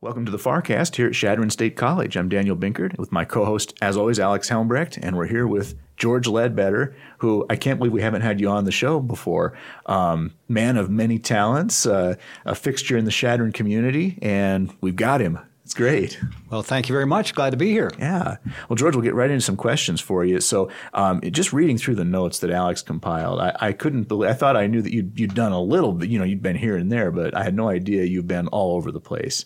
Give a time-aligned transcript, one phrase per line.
[0.00, 2.16] Welcome to the Farcast here at Chadron State College.
[2.16, 6.28] I'm Daniel Binkard with my co-host, as always, Alex Helmbrecht, and we're here with George
[6.28, 9.58] Ledbetter, who I can't believe we haven't had you on the show before.
[9.86, 12.14] Um, man of many talents, uh,
[12.44, 15.40] a fixture in the Chadron community, and we've got him.
[15.64, 16.20] It's great.
[16.48, 17.34] Well, thank you very much.
[17.34, 17.90] Glad to be here.
[17.98, 18.36] Yeah.
[18.68, 20.40] Well, George, we'll get right into some questions for you.
[20.40, 24.30] So, um, just reading through the notes that Alex compiled, I, I couldn't believe.
[24.30, 26.08] I thought I knew that you'd, you'd done a little bit.
[26.08, 28.76] You know, you'd been here and there, but I had no idea you've been all
[28.76, 29.44] over the place.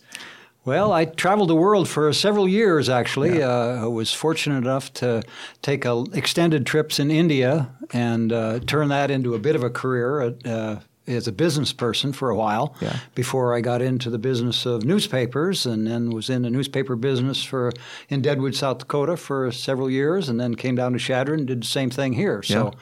[0.65, 3.39] Well, I traveled the world for several years, actually.
[3.39, 3.49] Yeah.
[3.49, 5.23] Uh, I was fortunate enough to
[5.61, 9.69] take a, extended trips in India and uh, turn that into a bit of a
[9.69, 10.33] career.
[10.45, 12.99] Uh, as a business person for a while yeah.
[13.13, 17.43] before I got into the business of newspapers and then was in the newspaper business
[17.43, 17.71] for
[18.09, 21.63] in Deadwood, South Dakota for several years and then came down to Chadron and did
[21.63, 22.41] the same thing here.
[22.41, 22.73] So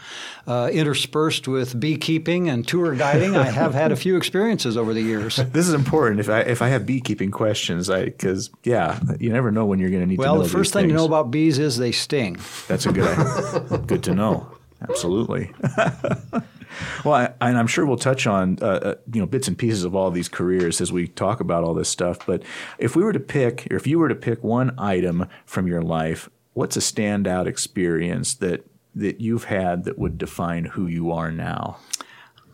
[0.45, 5.01] uh, interspersed with beekeeping and tour guiding, I have had a few experiences over the
[5.01, 5.39] years.
[5.51, 6.21] This is important.
[6.21, 9.89] If I if I have beekeeping questions, I because yeah, you never know when you're
[9.89, 10.39] going to need well, to.
[10.39, 10.93] Well, the first thing things.
[10.93, 12.37] to know about bees is they sting.
[12.67, 13.77] That's a good idea.
[13.79, 14.47] good to know.
[14.81, 15.51] Absolutely.
[17.03, 19.83] well, I, and I'm sure we'll touch on uh, uh, you know bits and pieces
[19.83, 22.25] of all these careers as we talk about all this stuff.
[22.25, 22.43] But
[22.77, 25.81] if we were to pick, or if you were to pick one item from your
[25.81, 31.31] life, what's a standout experience that that you've had that would define who you are
[31.31, 31.77] now?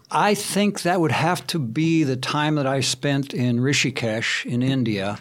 [0.10, 4.64] I think that would have to be the time that I spent in Rishikesh in
[4.64, 5.20] India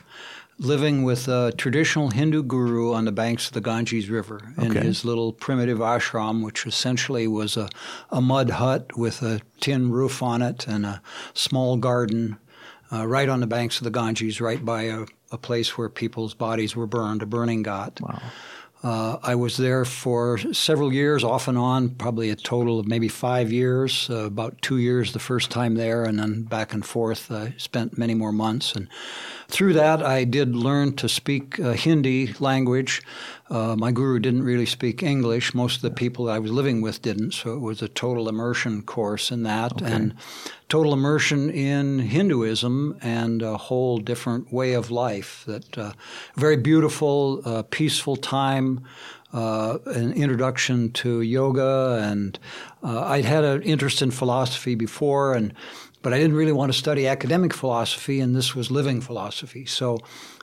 [0.59, 4.87] living with a traditional Hindu guru on the banks of the Ganges River in okay.
[4.87, 7.69] his little primitive ashram, which essentially was a,
[8.11, 11.03] a mud hut with a tin roof on it and a
[11.35, 12.39] small garden
[12.93, 16.35] uh, right on the banks of the Ganges, right by a, a, place where people's
[16.35, 18.01] bodies were burned, a burning ghat.
[18.01, 18.23] Wow.
[18.83, 23.09] Uh, I was there for several years, off and on, probably a total of maybe
[23.09, 24.09] five years.
[24.09, 27.33] Uh, about two years the first time there, and then back and forth.
[27.33, 28.89] I spent many more months, and
[29.49, 33.03] through that, I did learn to speak uh, Hindi language.
[33.49, 35.55] Uh, my guru didn't really speak English.
[35.55, 38.83] Most of the people I was living with didn't, so it was a total immersion
[38.83, 39.93] course in that, okay.
[39.93, 40.15] and
[40.69, 45.45] total immersion in Hinduism and a whole different way of life.
[45.47, 45.93] That uh,
[46.35, 48.85] very beautiful, uh, peaceful time.
[49.37, 52.39] Uh, an introduction to yoga, and
[52.83, 55.53] uh, I'd had an interest in philosophy before, and
[56.01, 59.67] but I didn't really want to study academic philosophy, and this was living philosophy.
[59.67, 59.99] So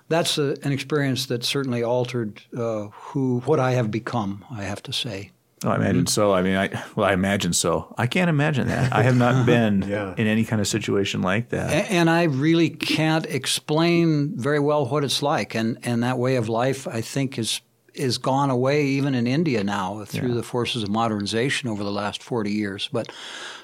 [0.10, 4.46] that's a, an experience that certainly altered uh, who what I have become.
[4.52, 5.32] I have to say.
[5.66, 6.32] Oh, I imagine so.
[6.32, 7.96] I mean, I well, I imagine so.
[7.98, 8.94] I can't imagine that.
[8.94, 10.14] I have not been yeah.
[10.18, 14.86] in any kind of situation like that, and, and, I really can't explain very well
[14.86, 15.56] what it's like.
[15.56, 17.62] And and that way of life, I think, is
[17.94, 20.36] is gone away even in India now through yeah.
[20.36, 22.90] the forces of modernization over the last 40 years.
[22.92, 23.12] But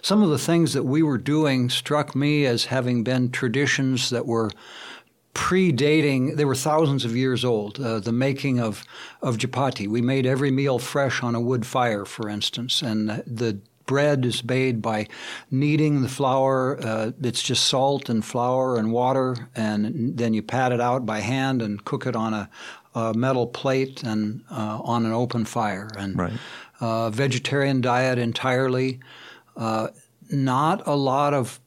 [0.02, 4.26] some of the things that we were doing struck me as having been traditions that
[4.26, 4.52] were
[5.34, 7.80] predating, they were thousands of years old.
[7.80, 8.84] Uh, the making of,
[9.22, 9.88] of chapati.
[9.88, 13.60] We made every meal fresh on a wood fire, for instance, and the
[13.90, 15.08] bread is made by
[15.50, 16.80] kneading the flour.
[16.80, 21.22] Uh, it's just salt and flour and water, and then you pat it out by
[21.22, 22.50] hand and cook it on a,
[23.00, 25.90] a metal plate and uh, on an open fire.
[25.98, 26.34] And right.
[26.80, 29.00] uh, vegetarian diet entirely.
[29.56, 29.88] Uh,
[30.32, 31.60] not a lot of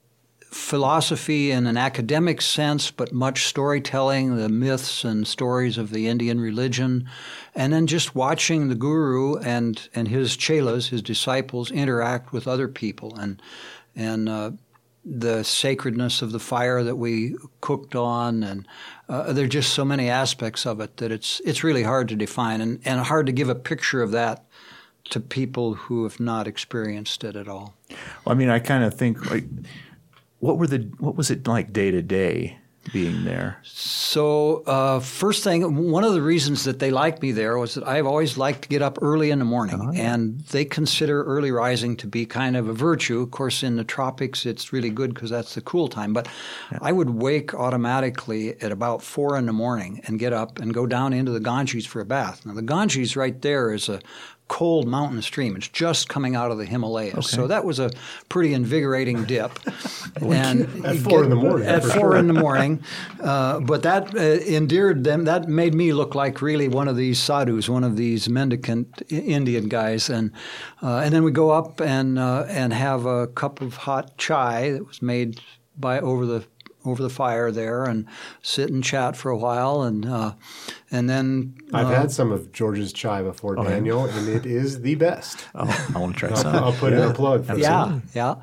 [0.52, 6.38] philosophy in an academic sense, but much storytelling, the myths and stories of the Indian
[6.38, 7.08] religion,
[7.54, 12.68] and then just watching the guru and, and his chelas, his disciples, interact with other
[12.68, 13.40] people and
[13.94, 14.50] and uh,
[15.04, 18.68] the sacredness of the fire that we cooked on, and
[19.08, 22.16] uh, there are just so many aspects of it that it's it's really hard to
[22.16, 24.44] define and, and hard to give a picture of that
[25.10, 27.74] to people who have not experienced it at all.
[28.24, 29.44] Well, I mean, I kind of think like,
[30.38, 32.58] what were the what was it like day to day?
[32.92, 33.58] Being there?
[33.64, 37.86] So, uh, first thing, one of the reasons that they liked me there was that
[37.86, 40.14] I've always liked to get up early in the morning, yeah.
[40.14, 43.20] and they consider early rising to be kind of a virtue.
[43.20, 46.12] Of course, in the tropics, it's really good because that's the cool time.
[46.12, 46.28] But
[46.70, 46.78] yeah.
[46.82, 50.86] I would wake automatically at about four in the morning and get up and go
[50.86, 52.44] down into the Ganges for a bath.
[52.44, 54.00] Now, the Ganges right there is a
[54.52, 55.56] cold mountain stream.
[55.56, 57.14] It's just coming out of the Himalayas.
[57.14, 57.36] Okay.
[57.36, 57.90] So that was a
[58.28, 59.58] pretty invigorating dip.
[60.20, 61.66] and at four get, in the morning.
[61.66, 62.16] At four sure.
[62.16, 62.84] in the morning.
[63.18, 65.24] Uh, but that uh, endeared them.
[65.24, 69.70] That made me look like really one of these sadhus, one of these mendicant Indian
[69.70, 70.10] guys.
[70.10, 70.32] And
[70.82, 74.72] uh, and then we go up and uh, and have a cup of hot chai
[74.72, 75.40] that was made
[75.78, 76.44] by over the
[76.84, 78.06] over the fire there and
[78.42, 80.34] sit and chat for a while, and uh,
[80.92, 84.82] and then I've uh, had some of George's chai before, oh, Daniel, and it is
[84.82, 85.46] the best.
[85.54, 86.54] Oh, I want to try some.
[86.54, 87.04] I'll put yeah.
[87.04, 87.44] in a plug.
[87.44, 88.36] For yeah, yeah.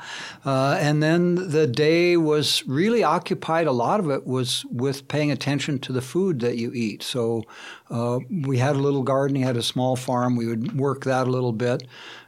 [0.46, 3.68] Uh, and then the day was really occupied.
[3.68, 7.04] A lot of it was with paying attention to the food that you eat.
[7.04, 7.44] So
[7.90, 9.36] uh, we had a little garden.
[9.36, 10.36] He had a small farm.
[10.36, 11.84] We would work that a little bit.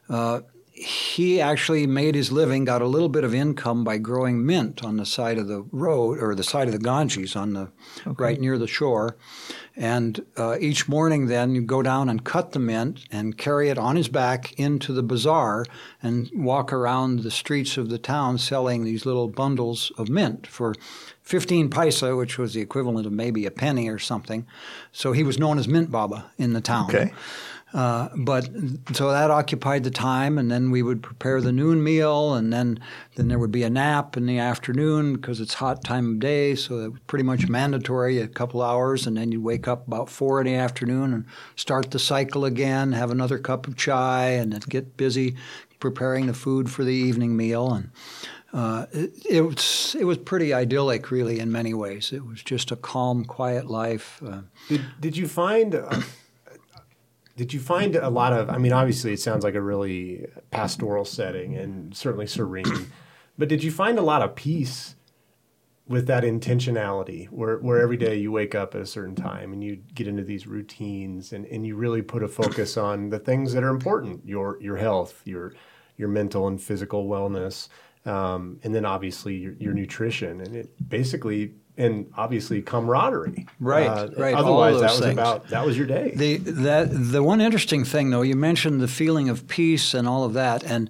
[0.10, 0.42] Uh,
[0.82, 4.98] he actually made his living, got a little bit of income by growing mint on
[4.98, 7.72] the side of the road or the side of the Ganges on the
[8.08, 8.24] okay.
[8.24, 9.16] right near the shore.
[9.76, 13.78] And uh, each morning, then you go down and cut the mint and carry it
[13.78, 15.66] on his back into the bazaar
[16.02, 20.74] and walk around the streets of the town selling these little bundles of mint for
[21.22, 24.48] 15 paisa, which was the equivalent of maybe a penny or something.
[24.92, 26.90] So he was known as Mint Baba in the town.
[26.90, 27.14] Okay.
[27.74, 28.50] Uh, but
[28.94, 32.80] so that occupied the time, and then we would prepare the noon meal, and then
[33.16, 36.54] then there would be a nap in the afternoon because it's hot time of day,
[36.54, 40.10] so it was pretty much mandatory a couple hours, and then you'd wake up about
[40.10, 41.26] four in the afternoon and
[41.56, 45.36] start the cycle again, have another cup of chai, and then get busy
[45.80, 47.90] preparing the food for the evening meal, and
[48.54, 52.12] uh, it, it, was it was pretty idyllic, really, in many ways.
[52.12, 54.22] It was just a calm, quiet life.
[54.26, 55.74] Uh, did Did you find?
[57.36, 58.50] Did you find a lot of?
[58.50, 62.92] I mean, obviously, it sounds like a really pastoral setting and certainly serene.
[63.38, 64.96] but did you find a lot of peace
[65.92, 69.64] with that intentionality, where where every day you wake up at a certain time and
[69.64, 73.54] you get into these routines and, and you really put a focus on the things
[73.54, 75.54] that are important your your health, your
[75.98, 77.68] your mental and physical wellness,
[78.06, 83.48] um, and then obviously your, your nutrition, and it basically and obviously camaraderie.
[83.60, 84.36] Right, uh, right.
[84.36, 85.14] Otherwise, that was things.
[85.14, 86.14] about that was your day.
[86.16, 90.24] The that the one interesting thing, though, you mentioned the feeling of peace and all
[90.24, 90.90] of that, and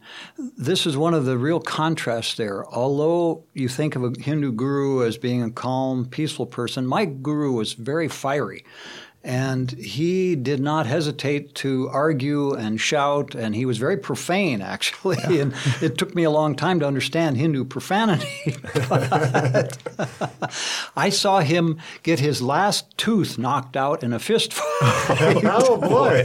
[0.57, 2.67] this is one of the real contrasts there.
[2.67, 7.53] Although you think of a Hindu guru as being a calm, peaceful person, my guru
[7.53, 8.65] was very fiery.
[9.23, 15.17] And he did not hesitate to argue and shout, and he was very profane, actually.
[15.29, 15.43] Yeah.
[15.43, 18.55] And it took me a long time to understand Hindu profanity.
[20.95, 25.43] I saw him get his last tooth knocked out in a fist fight.
[25.45, 26.23] oh, boy.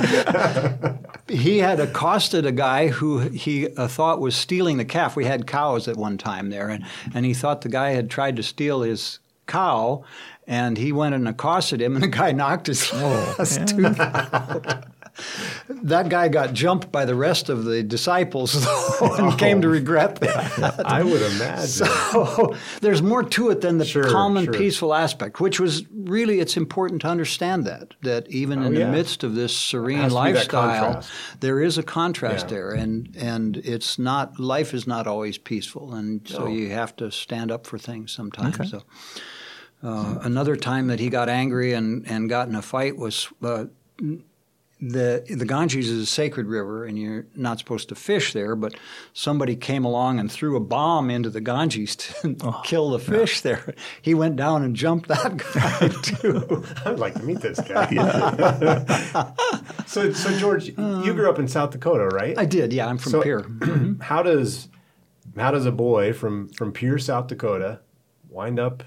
[1.29, 5.17] he had accosted a guy who he uh, thought was stealing the calf.
[5.17, 6.85] We had cows at one time there, and,
[7.15, 10.05] and he thought the guy had tried to steal his cow
[10.47, 13.65] and he went and accosted him, and the guy knocked his oh, last yeah.
[13.65, 14.85] tooth out.
[15.69, 18.53] that guy got jumped by the rest of the disciples
[19.01, 20.87] though, and oh, came to regret that.
[20.87, 21.67] I would imagine.
[21.67, 24.55] So there's more to it than the sure, calm and sure.
[24.55, 28.87] peaceful aspect, which was really it's important to understand that that even oh, in yeah.
[28.87, 31.03] the midst of this serene lifestyle,
[31.41, 32.57] there is a contrast yeah.
[32.57, 36.47] there, and and it's not life is not always peaceful, and so no.
[36.49, 38.61] you have to stand up for things sometimes.
[38.61, 38.69] Okay.
[38.69, 38.83] So.
[39.87, 43.67] Uh, another time that he got angry and, and got in a fight was uh,
[44.81, 48.57] the the Ganges is a sacred river, and you're not supposed to fish there.
[48.57, 48.75] But
[49.13, 53.45] somebody came along and threw a bomb into the Ganges to oh, kill the fish
[53.45, 53.53] yeah.
[53.53, 53.75] there.
[54.03, 56.65] He went down and jumped that guy too.
[56.85, 57.87] I'd like to meet this guy.
[59.87, 62.37] so, so George, uh, you grew up in South Dakota, right?
[62.37, 62.73] I did.
[62.73, 63.47] Yeah, I'm from so, Pierre.
[64.01, 64.67] how does
[65.37, 67.79] how does a boy from from Pierre, South Dakota,
[68.29, 68.83] wind up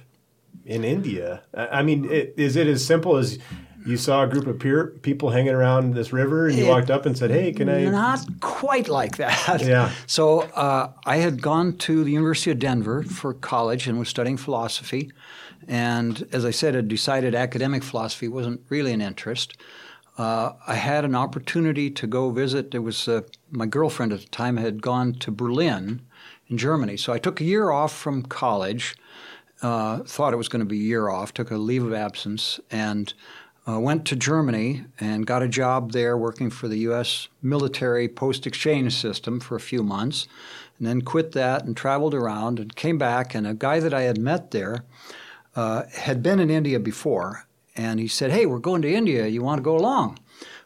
[0.65, 1.41] in India.
[1.53, 3.39] I mean, it, is it as simple as
[3.85, 6.91] you saw a group of peer people hanging around this river and you it, walked
[6.91, 9.61] up and said, "Hey, can I?" Not quite like that.
[9.61, 9.91] Yeah.
[10.05, 14.37] So uh, I had gone to the University of Denver for college and was studying
[14.37, 15.11] philosophy,
[15.67, 19.57] and as I said, had decided academic philosophy wasn't really an interest.
[20.17, 22.75] Uh, I had an opportunity to go visit.
[22.75, 26.01] It was uh, my girlfriend at the time had gone to Berlin
[26.47, 28.95] in Germany, so I took a year off from college
[29.61, 32.59] uh, thought it was going to be a year off, took a leave of absence,
[32.71, 33.13] and
[33.67, 37.27] uh, went to Germany and got a job there working for the U.S.
[37.41, 40.27] military post exchange system for a few months,
[40.77, 43.35] and then quit that and traveled around and came back.
[43.35, 44.85] And a guy that I had met there
[45.55, 49.27] uh, had been in India before, and he said, Hey, we're going to India.
[49.27, 50.19] You want to go along?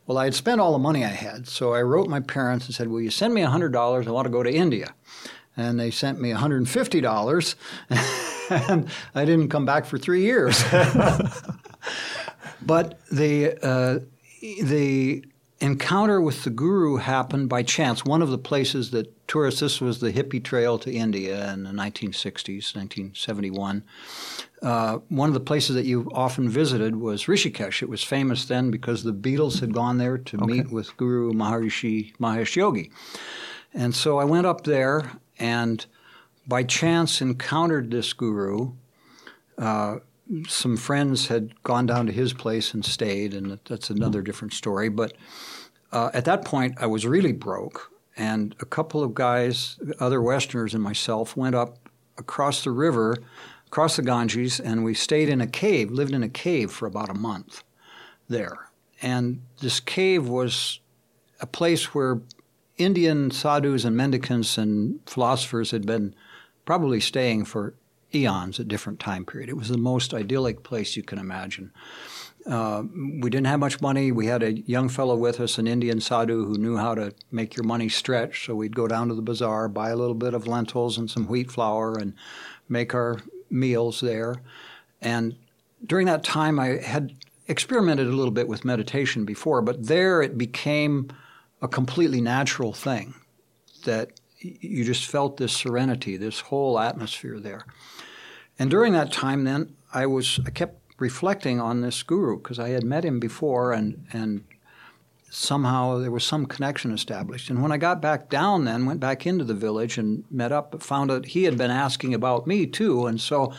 [0.05, 2.75] Well, I had spent all the money I had, so I wrote my parents and
[2.75, 4.07] said, Will you send me $100?
[4.07, 4.93] I want to go to India.
[5.55, 7.55] And they sent me $150.
[8.69, 10.63] and I didn't come back for three years.
[12.61, 13.99] but the uh,
[14.41, 15.23] the
[15.63, 18.03] encounter with the guru happened by chance.
[18.03, 21.69] One of the places that tourists, this was the hippie trail to India in the
[21.69, 23.83] 1960s, 1971.
[24.61, 27.81] Uh, one of the places that you often visited was Rishikesh.
[27.81, 30.45] It was famous then because the Beatles had gone there to okay.
[30.45, 32.91] meet with Guru Maharishi Mahesh Yogi.
[33.73, 35.11] And so I went up there
[35.43, 35.85] and
[36.47, 38.73] by chance encountered this guru
[39.57, 39.97] uh,
[40.47, 44.89] some friends had gone down to his place and stayed, and that's another different story.
[44.89, 45.13] But
[45.91, 50.73] uh, at that point, I was really broke, and a couple of guys, other Westerners
[50.73, 51.77] and myself, went up
[52.17, 53.17] across the river,
[53.67, 57.09] across the Ganges, and we stayed in a cave, lived in a cave for about
[57.09, 57.63] a month
[58.29, 58.69] there.
[59.01, 60.79] And this cave was
[61.41, 62.21] a place where
[62.77, 66.15] Indian sadhus and mendicants and philosophers had been
[66.65, 67.75] probably staying for
[68.15, 69.49] eons at different time period.
[69.49, 71.71] It was the most idyllic place you can imagine.
[72.45, 74.11] Uh, we didn't have much money.
[74.11, 77.55] We had a young fellow with us, an Indian sadhu who knew how to make
[77.55, 78.45] your money stretch.
[78.45, 81.27] So we'd go down to the bazaar, buy a little bit of lentils and some
[81.27, 82.13] wheat flour, and
[82.67, 84.35] make our meals there.
[85.01, 85.35] And
[85.85, 87.13] during that time, I had
[87.47, 91.09] experimented a little bit with meditation before, but there it became
[91.63, 93.15] a completely natural thing
[93.85, 97.65] that you just felt this serenity, this whole atmosphere there.
[98.59, 102.69] And during that time, then I was I kept reflecting on this guru because I
[102.69, 104.43] had met him before, and and
[105.29, 107.49] somehow there was some connection established.
[107.49, 110.83] And when I got back down, then went back into the village and met up,
[110.83, 113.53] found out he had been asking about me too, and so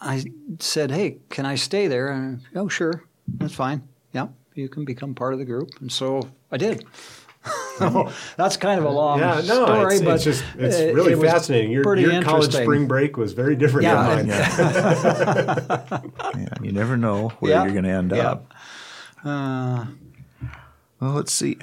[0.00, 0.24] I
[0.58, 3.88] said, "Hey, can I stay there?" And oh, sure, that's fine.
[4.12, 6.84] Yeah, you can become part of the group, and so I did.
[8.36, 11.20] that's kind of a long yeah, no, story, it's, but it's just it's really it
[11.20, 11.70] fascinating.
[11.70, 14.26] Your, your college spring break was very different yeah, than mine.
[14.26, 16.00] Yeah.
[16.36, 16.48] yeah.
[16.62, 17.64] you never know where yeah.
[17.64, 18.52] you're going to end up.
[19.24, 19.86] Uh,
[21.00, 21.58] well, let's see.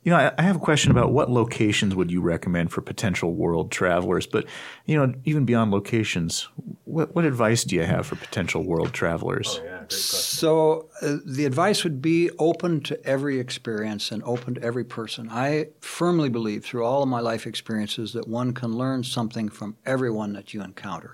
[0.00, 2.80] What you know, I, I have a question about what locations would you recommend for
[2.80, 4.26] potential world travelers?
[4.26, 4.46] But
[4.86, 6.48] you know, even beyond locations,
[6.84, 9.60] what, what advice do you have for potential world travelers?
[9.60, 14.62] Oh, yeah, so uh, the advice would be open to every experience and open to
[14.62, 15.28] every person.
[15.30, 19.76] I firmly believe through all of my life experiences that one can learn something from
[19.84, 21.12] everyone that you encounter,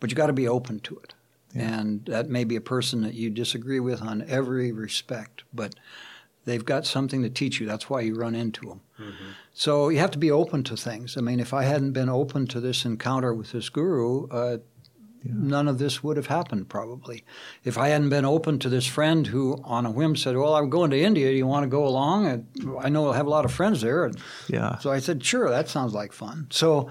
[0.00, 1.14] but you got to be open to it.
[1.54, 1.78] Yeah.
[1.78, 5.74] And that may be a person that you disagree with on every respect, but
[6.46, 7.66] They've got something to teach you.
[7.66, 8.80] That's why you run into them.
[9.00, 9.30] Mm-hmm.
[9.52, 11.16] So you have to be open to things.
[11.16, 14.58] I mean, if I hadn't been open to this encounter with this guru, uh,
[15.24, 15.32] yeah.
[15.34, 17.24] none of this would have happened probably.
[17.64, 20.70] If I hadn't been open to this friend who, on a whim, said, "Well, I'm
[20.70, 21.30] going to India.
[21.30, 22.46] Do you want to go along?" And
[22.80, 24.04] I know I'll have a lot of friends there.
[24.04, 24.78] And yeah.
[24.78, 26.88] So I said, "Sure, that sounds like fun." So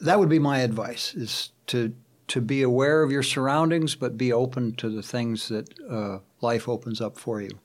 [0.00, 1.94] that would be my advice: is to
[2.26, 6.68] to be aware of your surroundings, but be open to the things that uh, life
[6.68, 7.60] opens up for you.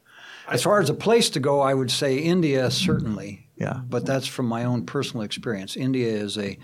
[0.51, 3.47] As far as a place to go, I would say India certainly.
[3.55, 3.81] Yeah.
[3.87, 5.77] But that's from my own personal experience.
[5.77, 6.57] India is a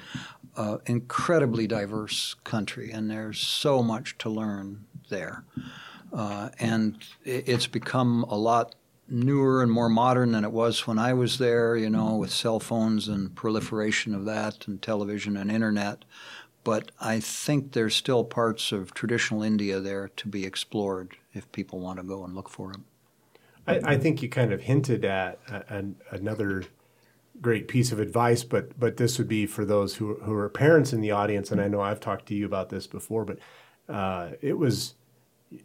[0.55, 5.43] uh, incredibly diverse country, and there's so much to learn there.
[6.11, 8.75] Uh, and it's become a lot
[9.07, 12.59] newer and more modern than it was when I was there, you know, with cell
[12.59, 16.03] phones and proliferation of that and television and internet.
[16.63, 21.79] But I think there's still parts of traditional India there to be explored if people
[21.79, 22.85] want to go and look for them.
[23.67, 26.63] I, I think you kind of hinted at a, another
[27.41, 30.93] great piece of advice, but but this would be for those who who are parents
[30.93, 33.37] in the audience, and I know I've talked to you about this before, but
[33.93, 34.95] uh, it was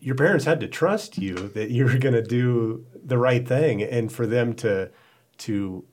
[0.00, 3.82] your parents had to trust you that you were going to do the right thing,
[3.82, 4.90] and for them to
[5.38, 5.84] to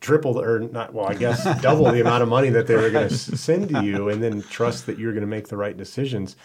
[0.00, 3.08] triple or not well, I guess double the amount of money that they were going
[3.08, 6.36] to send to you, and then trust that you're going to make the right decisions,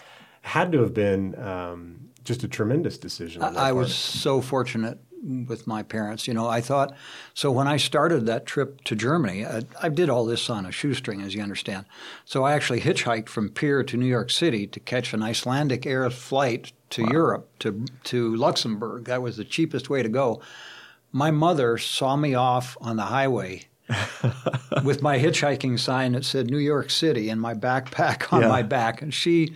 [0.42, 1.38] had to have been.
[1.38, 3.42] Um, just a tremendous decision.
[3.42, 6.26] I, I was so fortunate with my parents.
[6.26, 6.94] You know, I thought
[7.34, 10.72] so when I started that trip to Germany, I, I, did all this on a
[10.72, 11.86] shoestring, as you understand.
[12.24, 16.08] So I actually hitchhiked from Pierre to New York City to catch an Icelandic Air
[16.10, 17.08] flight to wow.
[17.12, 19.04] Europe to to Luxembourg.
[19.04, 20.42] That was the cheapest way to go.
[21.12, 23.66] My mother saw me off on the highway.
[24.84, 28.48] with my hitchhiking sign that said New York City and my backpack on yeah.
[28.48, 29.54] my back, and she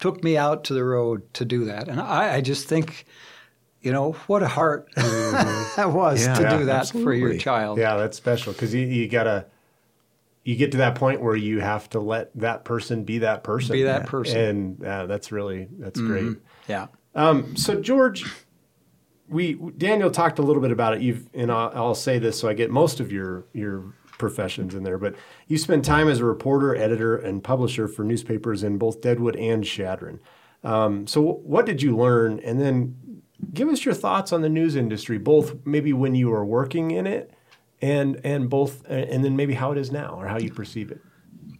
[0.00, 1.88] took me out to the road to do that.
[1.88, 3.04] And I, I just think,
[3.82, 5.76] you know, what a heart mm-hmm.
[5.76, 7.20] that was yeah, to yeah, do that absolutely.
[7.20, 7.78] for your child.
[7.78, 9.46] Yeah, that's special because you, you got to,
[10.42, 13.74] you get to that point where you have to let that person be that person.
[13.74, 14.38] Be that person.
[14.38, 16.08] And uh, that's really, that's mm-hmm.
[16.08, 16.38] great.
[16.66, 16.86] Yeah.
[17.14, 18.24] Um, so, George,
[19.28, 21.02] we Daniel talked a little bit about it.
[21.02, 24.84] You've, and I'll, I'll say this so I get most of your your professions in
[24.84, 25.16] there, but
[25.48, 29.64] you spent time as a reporter, editor, and publisher for newspapers in both Deadwood and
[29.64, 30.20] Chadron.
[30.62, 32.38] Um, so, what did you learn?
[32.40, 33.22] And then
[33.52, 37.06] give us your thoughts on the news industry, both maybe when you were working in
[37.06, 37.32] it,
[37.80, 41.00] and and both, and then maybe how it is now or how you perceive it.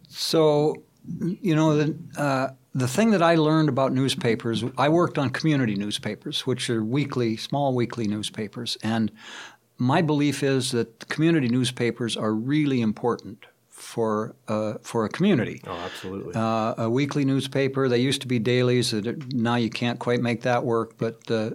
[0.07, 0.83] So,
[1.19, 5.75] you know, the uh, the thing that I learned about newspapers, I worked on community
[5.75, 9.11] newspapers, which are weekly, small weekly newspapers, and
[9.81, 15.59] my belief is that community newspapers are really important for uh, for a community.
[15.65, 16.35] Oh, absolutely.
[16.35, 17.89] Uh, a weekly newspaper.
[17.89, 18.91] They used to be dailies.
[18.91, 20.99] That Now you can't quite make that work.
[20.99, 21.51] But uh,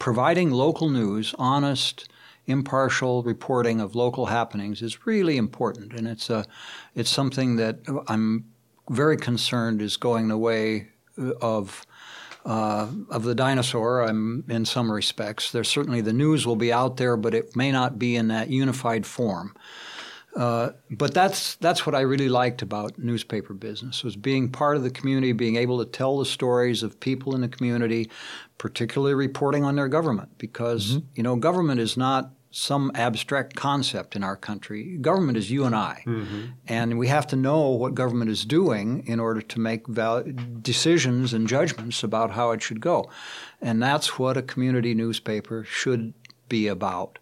[0.00, 2.08] providing local news, honest,
[2.46, 6.44] impartial reporting of local happenings is really important, and it's a
[6.96, 8.46] it's something that I'm
[8.90, 10.88] very concerned is going the way
[11.40, 11.86] of.
[12.44, 15.52] Uh, of the dinosaur, I'm in some respects.
[15.52, 18.48] There's certainly the news will be out there, but it may not be in that
[18.48, 19.54] unified form.
[20.36, 24.82] Uh, but that's that's what I really liked about newspaper business was being part of
[24.82, 28.10] the community, being able to tell the stories of people in the community,
[28.56, 31.06] particularly reporting on their government, because mm-hmm.
[31.14, 34.96] you know government is not some abstract concept in our country.
[34.96, 36.46] Government is you and I, mm-hmm.
[36.66, 40.24] and we have to know what government is doing in order to make val-
[40.62, 43.10] decisions and judgments about how it should go,
[43.60, 46.14] and that's what a community newspaper should
[46.48, 47.18] be about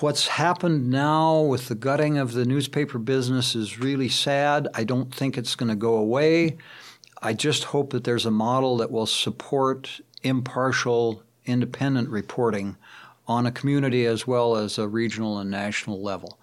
[0.00, 4.68] what's happened now with the gutting of the newspaper business is really sad.
[4.74, 6.58] I don't think it's going to go away.
[7.22, 12.76] I just hope that there's a model that will support impartial, independent reporting
[13.30, 16.40] on a community as well as a regional and national level.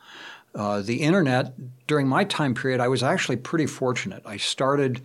[0.55, 1.53] Uh, the internet,
[1.85, 4.23] during my time period, I was actually pretty fortunate.
[4.25, 5.01] I started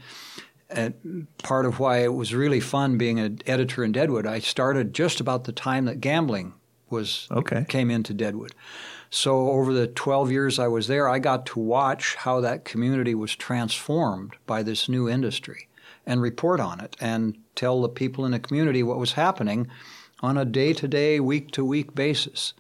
[0.70, 0.94] at
[1.38, 4.26] part of why it was really fun being an editor in Deadwood.
[4.26, 6.54] I started just about the time that gambling
[6.88, 7.66] was okay.
[7.68, 8.54] came into Deadwood.
[9.10, 13.16] So over the 12 years I was there, I got to watch how that community
[13.16, 15.66] was transformed by this new industry
[16.06, 19.68] and report on it and tell the people in the community what was happening
[20.22, 22.54] on a day-to-day, week-to-week basis.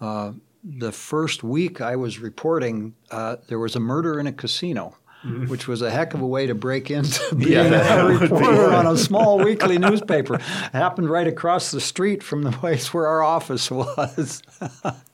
[0.00, 0.32] Uh,
[0.62, 4.96] the first week I was reporting, uh, there was a murder in a casino.
[5.24, 5.46] Mm-hmm.
[5.46, 8.88] which was a heck of a way to break into being yeah, a reporter on
[8.88, 10.38] a small weekly newspaper.
[10.72, 14.42] happened right across the street from the place where our office was.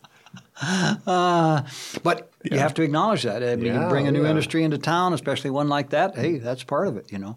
[0.60, 1.62] uh,
[2.02, 2.54] but yeah.
[2.54, 3.42] you have to acknowledge that.
[3.42, 6.16] I mean, yeah, you bring a new industry into town, especially one like that.
[6.16, 7.10] Hey, that's part of it.
[7.12, 7.36] You know,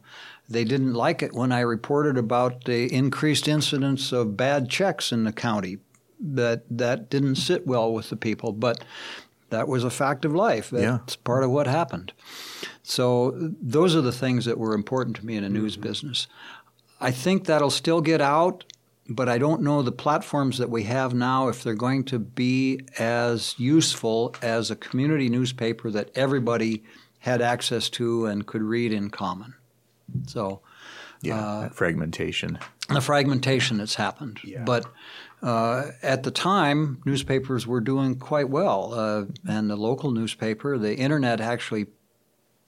[0.49, 5.23] they didn't like it when I reported about the increased incidence of bad checks in
[5.23, 5.77] the county.
[6.23, 8.83] That that didn't sit well with the people, but
[9.49, 10.69] that was a fact of life.
[10.69, 11.21] That's yeah.
[11.23, 12.13] part of what happened.
[12.83, 15.83] So those are the things that were important to me in a news mm-hmm.
[15.83, 16.27] business.
[16.99, 18.63] I think that'll still get out,
[19.15, 22.81] but I don't know the platforms that we have now if they're going to be
[22.97, 26.83] as useful as a community newspaper that everybody
[27.19, 29.53] had access to and could read in common.
[30.27, 30.61] So,
[31.21, 32.59] yeah, uh, fragmentation.
[32.89, 34.63] The fragmentation that's happened, yeah.
[34.63, 34.85] but
[35.41, 40.95] uh, at the time, newspapers were doing quite well, uh, and the local newspaper, the
[40.95, 41.87] internet actually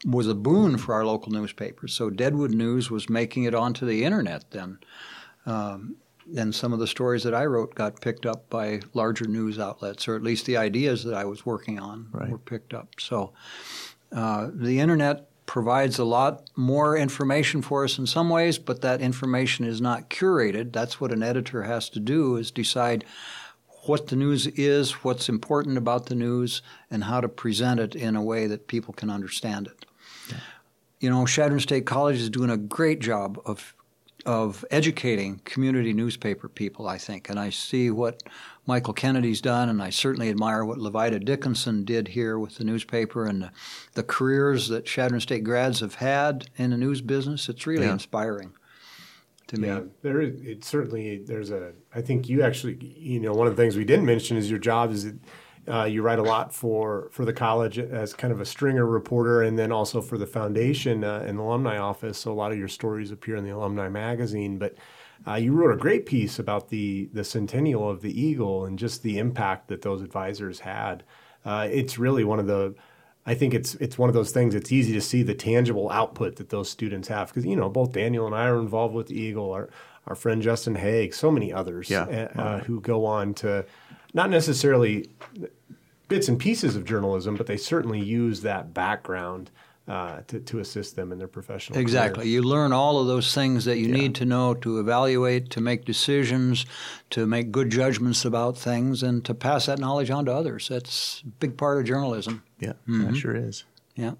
[0.06, 1.94] was a boon for our local newspapers.
[1.94, 4.80] So Deadwood News was making it onto the internet then.
[5.46, 5.98] Um,
[6.38, 10.08] and some of the stories that I wrote got picked up by larger news outlets,
[10.08, 12.30] or at least the ideas that I was working on right.
[12.30, 12.90] were picked up.
[13.00, 13.34] So
[14.12, 19.02] uh, the internet provides a lot more information for us in some ways, but that
[19.02, 20.72] information is not curated.
[20.72, 23.04] That's what an editor has to do is decide
[23.86, 28.16] what the news is, what's important about the news, and how to present it in
[28.16, 29.86] a way that people can understand it.
[30.30, 30.38] Yeah.
[31.02, 33.76] You know, Chadron State College is doing a great job of
[34.26, 37.30] of educating community newspaper people, I think.
[37.30, 38.24] And I see what
[38.66, 43.26] Michael Kennedy's done, and I certainly admire what Levita Dickinson did here with the newspaper
[43.26, 43.52] and the,
[43.94, 47.50] the careers that Chadron State grads have had in the news business.
[47.50, 47.94] It's really yeah.
[47.94, 48.54] inspiring
[49.48, 49.68] to me.
[49.68, 50.40] Yeah, there is.
[50.42, 51.74] It certainly there's a.
[51.94, 54.60] I think you actually, you know, one of the things we didn't mention is your
[54.60, 55.16] job is that
[55.68, 59.42] uh, you write a lot for for the college as kind of a stringer reporter,
[59.42, 62.18] and then also for the foundation uh, and the alumni office.
[62.18, 64.76] So a lot of your stories appear in the alumni magazine, but.
[65.26, 69.04] Uh, you wrote a great piece about the the centennial of the Eagle and just
[69.04, 71.02] the impact that those advisors had.
[71.46, 72.76] Uh, it's really one of the
[73.26, 74.54] I think it's it's one of those things.
[74.54, 77.94] It's easy to see the tangible output that those students have because you know both
[77.94, 79.52] Daniel and I are involved with the Eagle.
[79.52, 79.70] Our
[80.08, 82.04] our friend Justin Haag, so many others yeah.
[82.36, 83.66] uh, who go on to
[84.14, 85.10] not necessarily
[86.08, 89.50] bits and pieces of journalism, but they certainly use that background
[89.88, 92.24] uh, to, to assist them in their professional exactly.
[92.24, 92.34] Career.
[92.34, 93.96] you learn all of those things that you yeah.
[93.96, 96.66] need to know to evaluate to make decisions
[97.10, 100.70] to make good judgments about things and to pass that knowledge on to others.
[100.70, 102.44] That's a big part of journalism.
[102.60, 103.08] Yeah mm-hmm.
[103.08, 103.66] that sure is.
[103.96, 104.14] Yeah.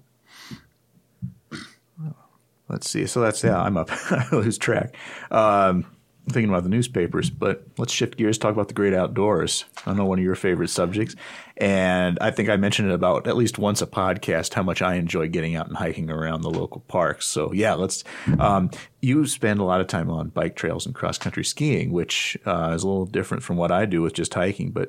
[2.68, 3.06] Let's see.
[3.06, 3.88] So that's yeah i'm up.
[4.10, 4.96] I lose track.
[5.30, 5.86] Um,
[6.28, 9.64] thinking about the newspapers, but let's shift gears, talk about the great outdoors.
[9.86, 11.14] I know one of your favorite subjects.
[11.56, 14.94] And I think I mentioned it about at least once a podcast how much I
[14.94, 17.26] enjoy getting out and hiking around the local parks.
[17.26, 18.04] So, yeah, let's.
[18.38, 22.38] Um, you spend a lot of time on bike trails and cross country skiing, which
[22.46, 24.70] uh, is a little different from what I do with just hiking.
[24.70, 24.88] But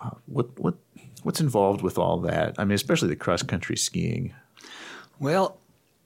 [0.00, 0.74] uh, what, what,
[1.26, 2.54] What's involved with all that?
[2.56, 4.32] I mean, especially the cross country skiing.
[5.18, 5.58] Well,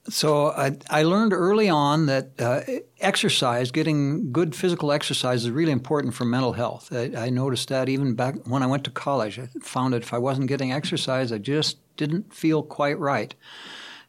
[0.09, 2.61] so I, I learned early on that uh,
[2.99, 6.91] exercise, getting good physical exercise, is really important for mental health.
[6.91, 9.37] I, I, noticed that even back when I went to college.
[9.37, 13.35] I found that if I wasn't getting exercise, I just didn't feel quite right.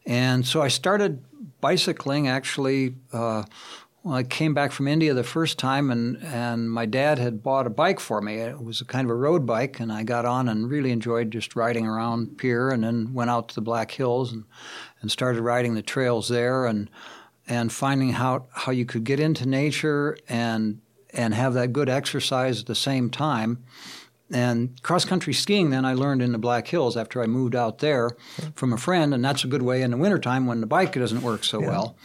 [0.05, 1.23] And so I started
[1.61, 2.95] bicycling actually.
[3.11, 3.43] Uh,
[4.03, 7.65] well, I came back from India the first time, and, and my dad had bought
[7.65, 8.35] a bike for me.
[8.35, 11.31] It was a kind of a road bike, and I got on and really enjoyed
[11.31, 14.43] just riding around Pierre, and then went out to the Black Hills and,
[15.01, 16.89] and started riding the trails there, and
[17.47, 20.81] and finding how how you could get into nature and
[21.13, 23.63] and have that good exercise at the same time.
[24.33, 27.77] And cross country skiing, then I learned in the Black Hills after I moved out
[27.77, 28.09] there
[28.55, 31.21] from a friend, and that's a good way in the wintertime when the bike doesn't
[31.21, 31.67] work so yeah.
[31.67, 31.95] well.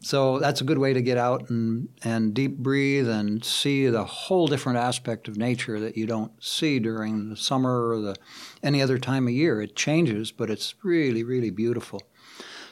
[0.00, 4.04] So that's a good way to get out and, and deep breathe and see the
[4.04, 8.16] whole different aspect of nature that you don't see during the summer or the
[8.62, 9.62] any other time of year.
[9.62, 12.02] It changes, but it's really, really beautiful.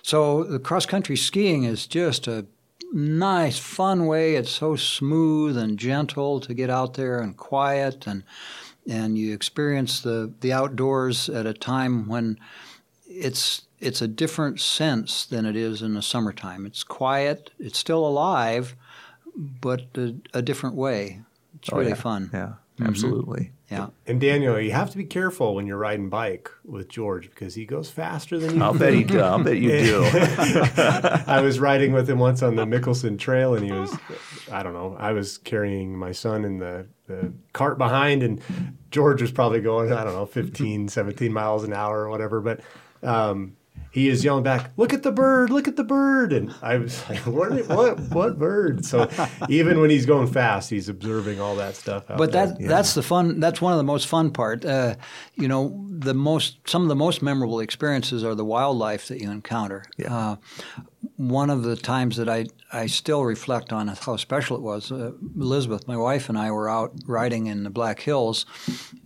[0.03, 2.47] So the cross country skiing is just a
[2.93, 4.37] nice, fun way.
[4.37, 8.23] It's so smooth and gentle to get out there and quiet and
[8.89, 12.39] and you experience the, the outdoors at a time when
[13.09, 16.65] it's it's a different sense than it is in the summertime.
[16.65, 18.75] It's quiet, it's still alive,
[19.37, 21.21] but a, a different way.
[21.57, 21.97] It's oh, really yeah.
[21.97, 22.31] fun.
[22.33, 22.53] Yeah.
[22.81, 23.53] Absolutely.
[23.71, 23.89] Yeah.
[24.07, 27.67] And Daniel, you have to be careful when you're riding bike with George because he
[27.67, 28.63] goes faster than you.
[28.63, 29.21] I'll bet he do.
[29.21, 30.05] I'll bet you do.
[31.27, 33.97] I was riding with him once on the Mickelson Trail, and he was,
[34.53, 38.41] I don't know, I was carrying my son in the, the cart behind, and
[38.91, 42.41] George was probably going, I don't know, 15, 17 miles an hour or whatever.
[42.41, 42.61] But
[43.03, 43.57] um,
[43.97, 45.49] he is yelling back, "Look at the bird!
[45.49, 47.67] Look at the bird!" And I was like, "What?
[47.67, 47.99] What?
[48.11, 49.09] What bird?" So
[49.49, 52.05] even when he's going fast, he's observing all that stuff.
[52.07, 52.69] but that yeah.
[52.69, 53.41] that's the fun.
[53.41, 54.67] That's one of the most fun part.
[54.67, 54.97] Uh,
[55.35, 59.31] you know, the most some of the most memorable experiences are the wildlife that you
[59.31, 59.83] encounter.
[59.97, 60.15] Yeah.
[60.15, 60.37] Uh,
[61.17, 65.13] one of the times that I, I still reflect on how special it was, uh,
[65.35, 68.45] Elizabeth, my wife, and I were out riding in the Black Hills,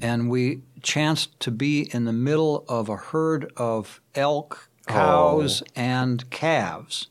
[0.00, 5.72] and we chanced to be in the middle of a herd of elk cows, oh.
[5.76, 7.08] and calves.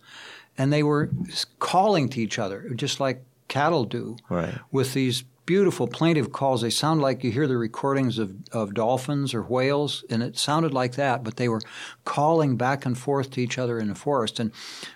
[0.57, 1.09] And they were
[1.59, 4.55] calling to each other, just like cattle do, right.
[4.71, 6.61] with these beautiful plaintive calls.
[6.61, 10.75] They sound like you hear the recordings of, of dolphins or whales, and it sounded
[10.75, 11.61] like that, but they were
[12.05, 14.39] calling back and forth to each other in the forest.
[14.39, 14.51] And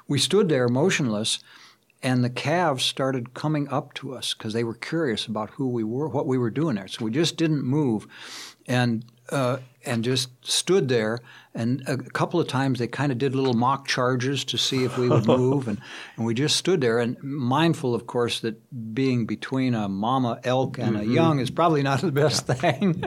[0.08, 1.39] we stood there motionless,
[2.04, 5.84] and the calves started coming up to us because they were curious about who we
[5.84, 6.88] were, what we were doing there.
[6.88, 8.06] So we just didn't move.
[8.67, 11.19] And uh, and just stood there.
[11.54, 14.98] And a couple of times they kind of did little mock charges to see if
[14.98, 15.67] we would move.
[15.67, 15.80] and,
[16.17, 20.78] and we just stood there and mindful, of course, that being between a mama elk
[20.78, 21.10] and mm-hmm.
[21.10, 23.04] a young is probably not the best thing.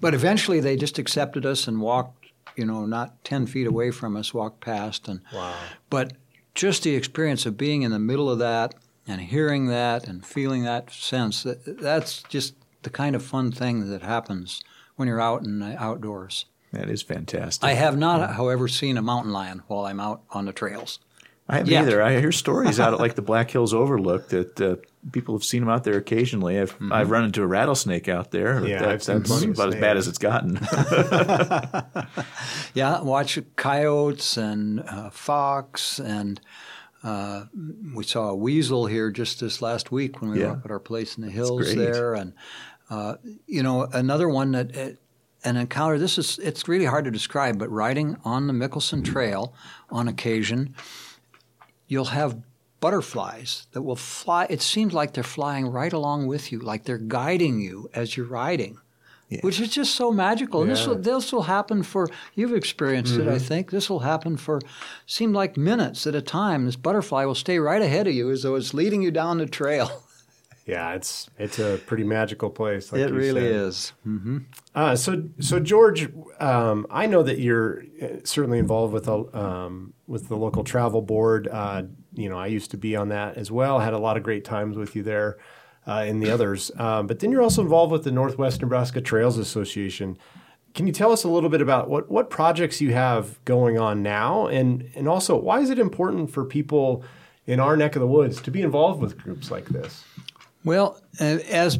[0.00, 4.16] but eventually they just accepted us and walked, you know, not 10 feet away from
[4.16, 5.06] us, walked past.
[5.08, 5.54] And, wow.
[5.90, 6.14] But
[6.54, 8.74] just the experience of being in the middle of that
[9.06, 13.90] and hearing that and feeling that sense, that, that's just the kind of fun thing
[13.90, 14.62] that happens–
[14.96, 16.46] when you're out in the outdoors.
[16.72, 17.64] That is fantastic.
[17.64, 18.32] I have not, yeah.
[18.34, 20.98] however, seen a mountain lion while I'm out on the trails.
[21.48, 22.02] I haven't either.
[22.02, 24.76] I hear stories out at like the Black Hills Overlook that uh,
[25.12, 26.58] people have seen them out there occasionally.
[26.58, 26.92] I've, mm-hmm.
[26.92, 28.66] I've run into a rattlesnake out there.
[28.66, 30.54] Yeah, that, that's about as bad as it's gotten.
[32.74, 36.40] yeah, watch coyotes and uh, fox, and
[37.02, 37.44] uh,
[37.94, 40.46] we saw a weasel here just this last week when we yeah.
[40.46, 42.32] were up at our place in the hills there, and
[42.90, 43.16] uh,
[43.46, 44.90] you know, another one that uh,
[45.44, 45.98] an encounter.
[45.98, 49.54] This is it's really hard to describe, but riding on the Mickelson Trail
[49.90, 50.74] on occasion,
[51.86, 52.42] you'll have
[52.80, 54.46] butterflies that will fly.
[54.50, 58.26] It seems like they're flying right along with you, like they're guiding you as you're
[58.26, 58.78] riding.
[59.30, 59.40] Yeah.
[59.40, 60.60] Which is just so magical.
[60.62, 63.28] And this will this will happen for you've experienced mm-hmm.
[63.28, 63.46] it, I mm-hmm.
[63.46, 63.70] think.
[63.70, 64.60] This will happen for
[65.06, 66.66] seem like minutes at a time.
[66.66, 69.46] This butterfly will stay right ahead of you as though it's leading you down the
[69.46, 70.03] trail.
[70.66, 72.90] Yeah, it's it's a pretty magical place.
[72.90, 73.50] Like it really said.
[73.50, 73.92] is.
[74.06, 74.38] Mm-hmm.
[74.74, 76.08] Uh, so so George,
[76.40, 81.02] um, I know that you're uh, certainly involved with the um, with the local travel
[81.02, 81.48] board.
[81.48, 81.82] Uh,
[82.14, 83.78] you know, I used to be on that as well.
[83.78, 85.36] Had a lot of great times with you there,
[85.86, 86.70] uh, and the others.
[86.78, 90.16] Um, but then you're also involved with the Northwest Nebraska Trails Association.
[90.72, 94.02] Can you tell us a little bit about what what projects you have going on
[94.02, 97.04] now, and and also why is it important for people
[97.46, 100.04] in our neck of the woods to be involved with groups like this?
[100.64, 101.78] Well, as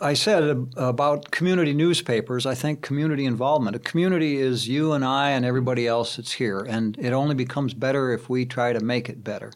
[0.00, 0.42] I said
[0.76, 3.76] about community newspapers, I think community involvement.
[3.76, 7.74] A community is you and I and everybody else that's here, and it only becomes
[7.74, 9.52] better if we try to make it better.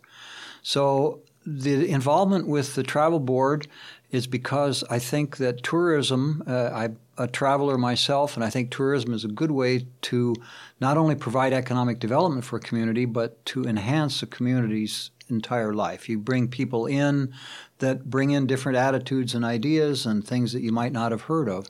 [0.62, 3.66] So the involvement with the travel board
[4.10, 9.14] is because I think that tourism, uh, I'm a traveler myself, and I think tourism
[9.14, 10.34] is a good way to
[10.80, 16.08] not only provide economic development for a community, but to enhance a community's entire life.
[16.08, 17.32] You bring people in
[17.78, 21.48] that bring in different attitudes and ideas and things that you might not have heard
[21.48, 21.68] of.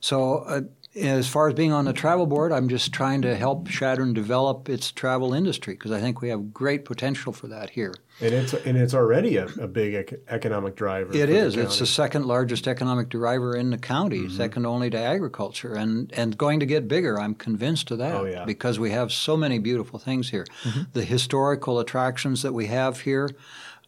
[0.00, 0.60] So, uh,
[0.96, 4.68] as far as being on the travel board, I'm just trying to help Chadron develop
[4.68, 7.94] its travel industry because I think we have great potential for that here.
[8.20, 11.14] And it's and it's already a, a big economic driver.
[11.14, 11.54] It is.
[11.54, 14.36] The it's the second largest economic driver in the county, mm-hmm.
[14.36, 17.20] second only to agriculture, and and going to get bigger.
[17.20, 18.14] I'm convinced of that.
[18.14, 18.44] Oh, yeah.
[18.44, 20.82] Because we have so many beautiful things here, mm-hmm.
[20.94, 23.30] the historical attractions that we have here.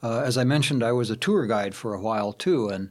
[0.02, 2.90] Uh, as I mentioned, I was a tour guide for a while too, and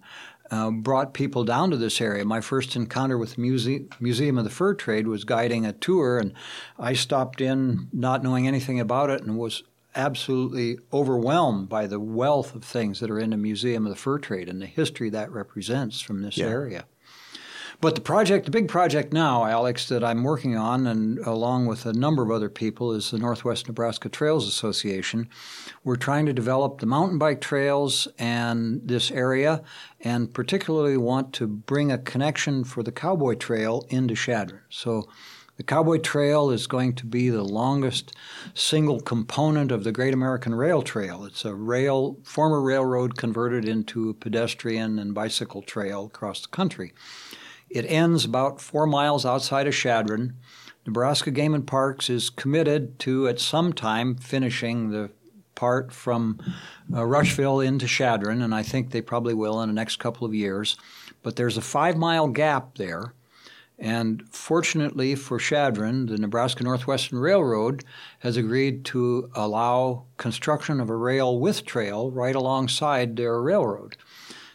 [0.51, 2.25] uh, brought people down to this area.
[2.25, 6.17] My first encounter with the Muse- Museum of the Fur Trade was guiding a tour,
[6.17, 6.33] and
[6.77, 9.63] I stopped in not knowing anything about it and was
[9.95, 14.19] absolutely overwhelmed by the wealth of things that are in the Museum of the Fur
[14.19, 16.45] Trade and the history that represents from this yeah.
[16.45, 16.85] area.
[17.81, 21.85] But the project, the big project now, Alex, that I'm working on, and along with
[21.85, 25.29] a number of other people, is the Northwest Nebraska Trails Association.
[25.85, 29.63] We're trying to develop the mountain bike trails and this area,
[30.01, 34.59] and particularly want to bring a connection for the Cowboy Trail into Chadron.
[34.67, 35.07] So
[35.55, 38.13] the Cowboy Trail is going to be the longest
[38.53, 41.23] single component of the Great American Rail Trail.
[41.23, 46.91] It's a rail, former railroad converted into a pedestrian and bicycle trail across the country.
[47.69, 50.35] It ends about four miles outside of Chadron.
[50.85, 55.11] Nebraska Game and Parks is committed to, at some time, finishing the
[55.53, 56.39] part from
[56.93, 60.33] uh, Rushville into Chadron, and I think they probably will in the next couple of
[60.33, 60.77] years.
[61.21, 63.13] But there's a five mile gap there.
[63.77, 67.83] And fortunately for Chadron, the Nebraska Northwestern Railroad
[68.19, 73.95] has agreed to allow construction of a rail with trail right alongside their railroad.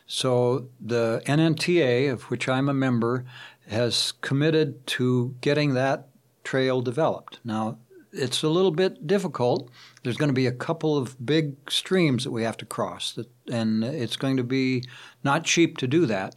[0.07, 3.25] So the NNTA, of which I'm a member,
[3.69, 6.09] has committed to getting that
[6.45, 7.41] trail developed.
[7.45, 7.79] Now,
[8.13, 9.71] it's a little bit difficult.
[10.03, 13.19] There's going to be a couple of big streams that we have to cross,
[13.51, 14.85] and it's going to be
[15.25, 16.37] not cheap to do that.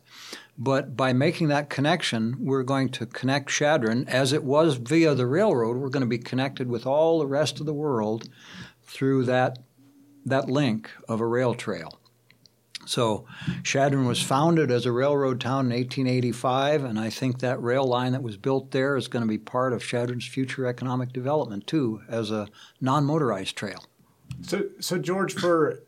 [0.58, 5.28] But by making that connection, we're going to connect Chadron, as it was via the
[5.28, 5.78] railroad.
[5.78, 8.28] We're going to be connected with all the rest of the world
[8.84, 9.60] through that
[10.26, 12.02] that link of a rail trail.
[12.88, 13.26] So
[13.64, 18.14] Chadron was founded as a railroad town in 1885, and I think that rail line
[18.14, 22.02] that was built there is going to be part of Chadron's future economic development too,
[22.08, 22.48] as a
[22.80, 23.84] non-motorized trail.
[24.42, 25.84] So, so George, for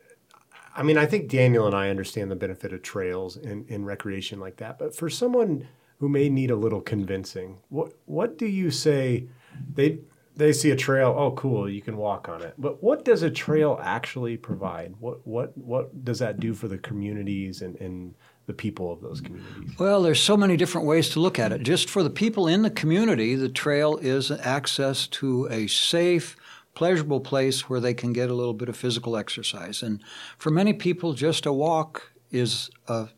[0.76, 4.38] I mean, I think Daniel and I understand the benefit of trails and, and recreation
[4.38, 8.70] like that, but for someone who may need a little convincing, what what do you
[8.70, 9.28] say?
[9.74, 10.00] They
[10.40, 11.14] they see a trail.
[11.16, 11.68] Oh, cool!
[11.68, 12.54] You can walk on it.
[12.58, 14.94] But what does a trail actually provide?
[14.98, 18.14] What what what does that do for the communities and, and
[18.46, 19.78] the people of those communities?
[19.78, 21.62] Well, there's so many different ways to look at it.
[21.62, 26.36] Just for the people in the community, the trail is access to a safe,
[26.74, 29.82] pleasurable place where they can get a little bit of physical exercise.
[29.82, 30.02] And
[30.38, 33.08] for many people, just a walk is a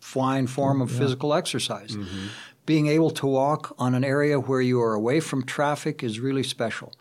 [0.00, 0.98] fine form of yeah.
[0.98, 1.92] physical exercise.
[1.92, 2.26] Mm-hmm
[2.66, 6.42] being able to walk on an area where you are away from traffic is really
[6.42, 6.92] special.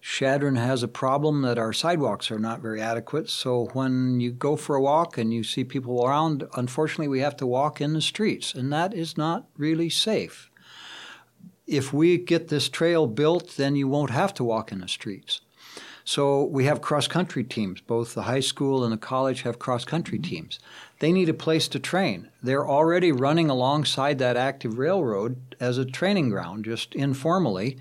[0.00, 3.28] Chadron has a problem that our sidewalks are not very adequate.
[3.28, 7.36] So when you go for a walk and you see people around, unfortunately, we have
[7.38, 10.50] to walk in the streets, and that is not really safe.
[11.66, 15.40] If we get this trail built, then you won't have to walk in the streets.
[16.04, 17.80] So we have cross country teams.
[17.80, 20.30] Both the high school and the college have cross country mm-hmm.
[20.30, 20.60] teams.
[20.98, 22.30] They need a place to train.
[22.42, 27.78] They're already running alongside that active railroad as a training ground, just informally.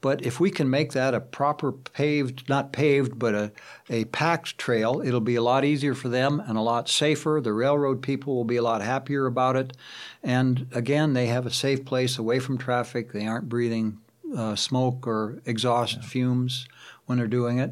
[0.00, 3.52] But if we can make that a proper paved, not paved, but a,
[3.88, 7.40] a packed trail, it'll be a lot easier for them and a lot safer.
[7.42, 9.74] The railroad people will be a lot happier about it.
[10.22, 13.12] And again, they have a safe place away from traffic.
[13.12, 13.98] They aren't breathing
[14.36, 16.02] uh, smoke or exhaust yeah.
[16.02, 16.66] fumes
[17.06, 17.70] when they're doing it.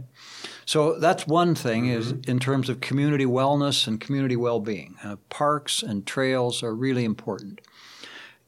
[0.64, 1.98] So that's one thing mm-hmm.
[1.98, 4.96] is in terms of community wellness and community well-being.
[5.03, 7.61] Uh, parks and trails are really important.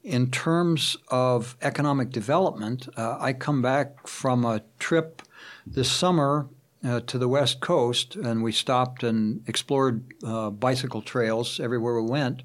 [0.02, 5.22] In terms of economic development, uh, I come back from a trip
[5.66, 6.48] this summer
[6.84, 12.10] uh, to the West Coast, and we stopped and explored uh, bicycle trails everywhere we
[12.10, 12.42] went.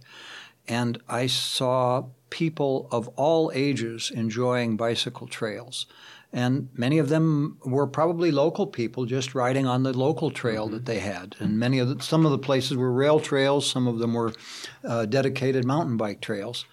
[0.70, 5.88] And I saw people of all ages enjoying bicycle trails
[6.32, 10.76] and many of them were probably local people just riding on the local trail mm-hmm.
[10.76, 11.36] that they had.
[11.40, 14.34] And many of the, some of the places were rail trails, some of them were
[14.84, 16.66] uh, dedicated mountain bike trails.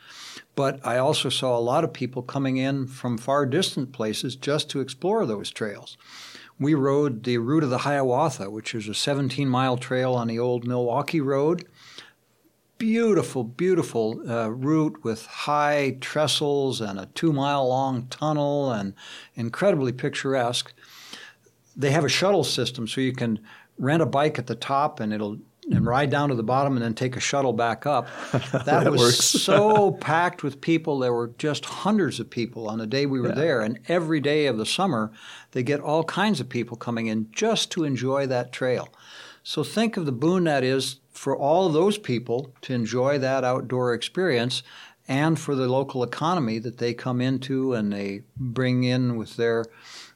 [0.54, 4.68] But I also saw a lot of people coming in from far distant places just
[4.70, 5.96] to explore those trails.
[6.58, 10.38] we rode the route of the Hiawatha, which is a 17 mile trail on the
[10.38, 11.66] old Milwaukee Road.
[12.78, 18.92] Beautiful, beautiful uh, route with high trestles and a two mile long tunnel and
[19.34, 20.74] incredibly picturesque.
[21.74, 23.40] They have a shuttle system so you can
[23.78, 25.38] rent a bike at the top and it'll
[25.70, 28.06] and ride down to the bottom and then take a shuttle back up.
[28.52, 30.98] That, That was so packed with people.
[31.00, 33.34] There were just hundreds of people on the day we were Yeah.
[33.34, 33.60] there.
[33.62, 35.10] And every day of the summer,
[35.52, 38.90] they get all kinds of people coming in just to enjoy that trail.
[39.48, 43.44] So think of the boon that is for all of those people to enjoy that
[43.44, 44.64] outdoor experience
[45.06, 49.64] and for the local economy that they come into and they bring in with their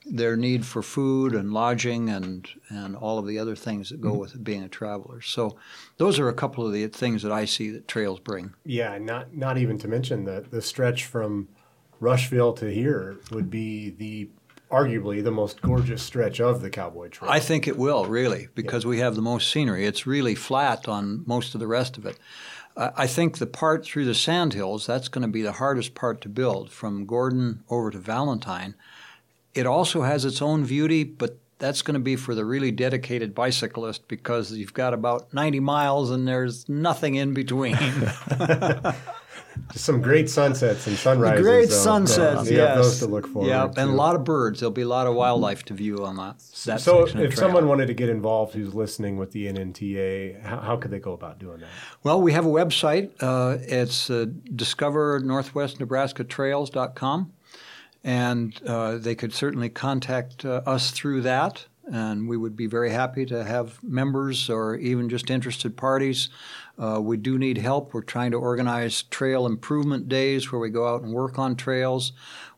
[0.05, 4.11] their need for food and lodging and and all of the other things that go
[4.11, 4.19] mm-hmm.
[4.19, 5.21] with being a traveler.
[5.21, 5.57] So
[5.99, 8.55] those are a couple of the things that I see that trails bring.
[8.65, 11.47] Yeah, not not even to mention the the stretch from
[12.01, 14.31] Rushville to here would be the
[14.71, 17.31] arguably the most gorgeous stretch of the Cowboy Trail.
[17.31, 19.85] I think it will really because we have the most scenery.
[19.85, 22.19] It's really flat on most of the rest of it.
[22.77, 26.21] I I think the part through the sandhills that's going to be the hardest part
[26.23, 28.75] to build from Gordon over to Valentine.
[29.55, 33.35] It also has its own beauty, but that's going to be for the really dedicated
[33.35, 37.77] bicyclist because you've got about 90 miles and there's nothing in between.
[39.73, 41.43] Just some great sunsets and sunrises.
[41.43, 41.75] Great though.
[41.75, 42.69] sunsets, So you yes.
[42.69, 43.81] have those to look forward yeah, to.
[43.81, 44.61] and a lot of birds.
[44.61, 46.39] There'll be a lot of wildlife to view on that.
[46.67, 47.49] that so section of if trail.
[47.49, 51.13] someone wanted to get involved who's listening with the NNTA, how, how could they go
[51.13, 51.69] about doing that?
[52.03, 53.11] Well, we have a website.
[53.21, 57.33] Uh, it's uh, discovernorthwestnebraskatrails.com,
[58.05, 61.67] and uh, they could certainly contact uh, us through that.
[61.93, 66.29] And we would be very happy to have members or even just interested parties.
[66.79, 67.93] Uh, we do need help.
[67.93, 72.13] We're trying to organize trail improvement days where we go out and work on trails.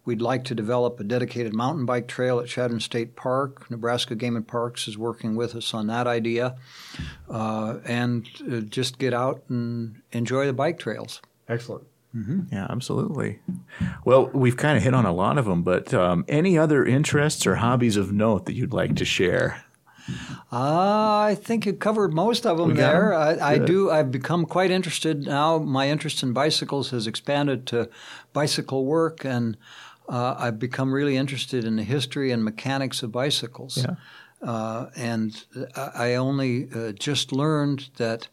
[0.04, 3.70] We'd like to develop a dedicated mountain bike trail at Chadron State Park.
[3.70, 6.56] Nebraska Game and Parks is working with us on that idea.
[7.30, 11.22] Uh, and uh, just get out and enjoy the bike trails.
[11.48, 11.86] Excellent.
[12.52, 13.38] Yeah, absolutely.
[14.04, 17.46] Well, we've kind of hit on a lot of them, but um, any other interests
[17.46, 19.64] or hobbies of note that you'd like to share?
[20.52, 23.12] Uh, I think you covered most of them We there.
[23.14, 23.38] 'em?
[23.40, 23.90] I, I do.
[23.90, 25.58] I've become quite interested now.
[25.58, 27.88] My interest in bicycles has expanded to
[28.32, 29.56] bicycle work, and
[30.08, 33.78] uh, I've become really interested in the history and mechanics of bicycles.
[33.78, 33.94] Yeah.
[34.42, 35.44] Uh, and
[35.76, 38.28] I I only uh, just learned that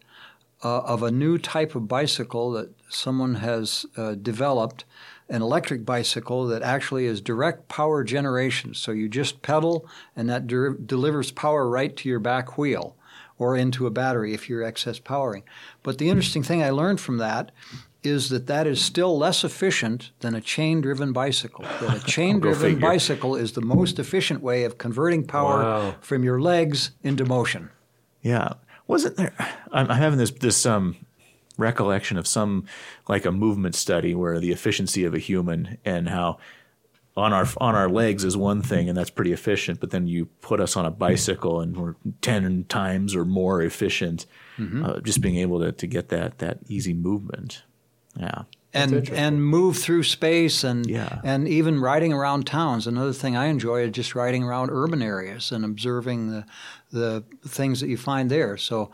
[0.63, 4.83] uh, of a new type of bicycle that someone has uh, developed,
[5.29, 8.73] an electric bicycle that actually is direct power generation.
[8.73, 12.95] So you just pedal, and that der- delivers power right to your back wheel
[13.37, 15.43] or into a battery if you're excess powering.
[15.83, 17.51] But the interesting thing I learned from that
[18.03, 21.63] is that that is still less efficient than a chain-driven bicycle.
[21.81, 25.95] That a chain-driven bicycle is the most efficient way of converting power Wow.
[26.01, 27.69] from your legs into motion.
[28.21, 28.53] Yeah,
[28.89, 29.33] wasn't there?
[29.71, 30.97] I'm, I'm having this this um
[31.57, 32.65] recollection of some
[33.07, 36.37] like a movement study where the efficiency of a human and how
[37.17, 40.25] on our on our legs is one thing and that's pretty efficient, but then you
[40.41, 44.25] put us on a bicycle and we're ten times or more efficient.
[44.59, 47.63] Uh, just being able to to get that that easy movement.
[48.19, 48.43] Yeah.
[48.73, 51.21] and and move through space and Yeah.
[51.23, 52.85] and even riding around towns.
[52.87, 56.43] Another thing I enjoy is just riding around urban areas and observing the
[56.91, 58.57] the things that you find there.
[58.57, 58.91] So.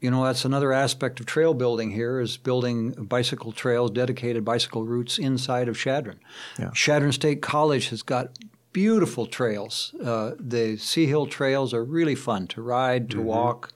[0.00, 4.84] You know that's another aspect of trail building here is building bicycle trails, dedicated bicycle
[4.84, 6.20] routes inside of Chadron.
[6.56, 6.70] Yeah.
[6.72, 8.38] Chadron State College has got
[8.72, 9.92] beautiful trails.
[10.00, 13.72] Uh, the C Hill trails are really fun to ride, to walk.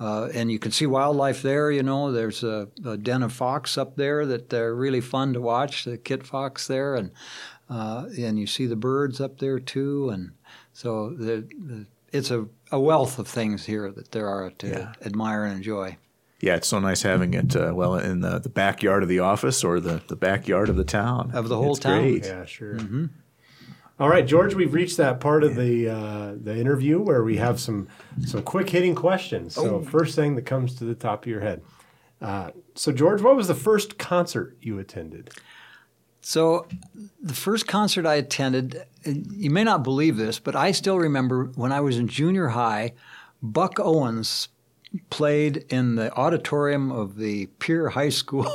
[0.00, 1.70] Uh, and you can see wildlife there.
[1.70, 5.40] You know, there's a, a den of fox up there that they're really fun to
[5.40, 5.84] watch.
[5.84, 7.10] The kit fox there, and
[7.68, 10.08] uh, and you see the birds up there too.
[10.08, 10.32] And
[10.72, 14.92] so the, the, it's a, a wealth of things here that there are to Yeah.
[15.04, 15.96] admire and enjoy.
[16.40, 19.62] Yeah, it's so nice having it uh, well in the, the backyard of the office
[19.62, 21.30] or the, the backyard of the town.
[21.34, 22.00] Of the whole It's town.
[22.00, 22.24] Great.
[22.24, 22.78] Yeah, sure.
[23.98, 27.60] All right, George, we've reached that part of the uh, the interview where we have
[27.60, 27.88] some
[28.24, 29.54] some quick hitting questions.
[29.54, 31.60] So, first thing that comes to the top of your head.
[32.22, 35.30] Uh, so, George, what was the first concert you attended?
[36.20, 36.66] So,
[37.22, 41.72] the first concert I attended, you may not believe this, but I still remember when
[41.72, 42.92] I was in junior high,
[43.42, 44.48] Buck Owens
[45.08, 48.52] played in the auditorium of the Pierre High School.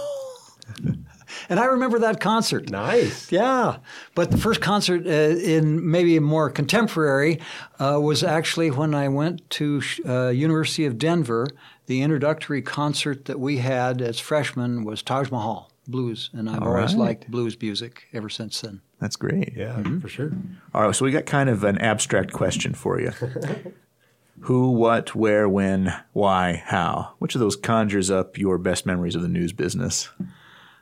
[1.49, 2.69] and I remember that concert.
[2.69, 3.31] Nice.
[3.31, 3.77] Yeah,
[4.13, 7.39] but the first concert uh, in maybe more contemporary
[7.79, 11.47] uh, was actually when I went to uh, University of Denver.
[11.87, 15.71] The introductory concert that we had as freshmen was Taj Mahal.
[15.87, 17.07] Blues, and I've All always right.
[17.07, 18.81] liked blues music ever since then.
[18.99, 19.53] That's great.
[19.55, 19.99] Yeah, mm-hmm.
[19.99, 20.31] for sure.
[20.73, 23.11] All right, so we got kind of an abstract question for you.
[24.41, 27.13] Who, what, where, when, why, how?
[27.19, 30.09] Which of those conjures up your best memories of the news business?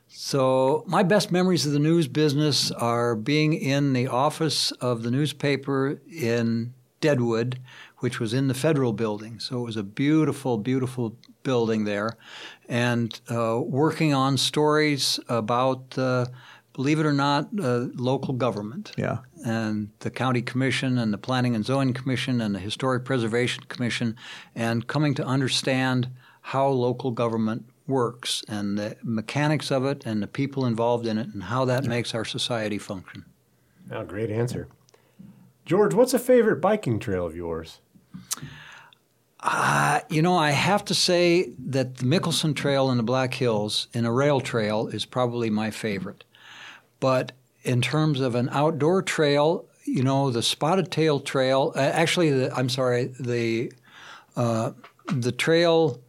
[0.08, 5.12] So, my best memories of the news business are being in the office of the
[5.12, 6.74] newspaper in
[7.04, 7.60] Deadwood,
[7.97, 9.39] which was in the federal building.
[9.39, 12.12] So, it was a beautiful, beautiful building there,
[12.70, 16.26] and uh, working on stories about, uh,
[16.74, 19.18] believe it or not, uh, local government Yeah.
[19.45, 24.16] and the county commission and the planning and zoning commission and the historic preservation commission
[24.56, 26.08] and coming to understand
[26.41, 31.28] how local government works and the mechanics of it and the people involved in it
[31.34, 33.26] and how that makes our society function.
[33.91, 34.68] Oh, great answer.
[35.66, 37.80] George, what's a favorite biking trail of yours?
[39.39, 43.88] Uh, you know, I have to say that the Mickelson Trail in the Black Hills
[43.93, 46.24] in a rail trail is probably my favorite.
[47.01, 47.34] But
[47.64, 52.55] in terms of an outdoor trail, you know, the Spotted Tail Trail, uh, actually, the,
[52.55, 53.74] I'm sorry, the
[54.36, 54.72] uh,
[55.14, 55.99] the trail,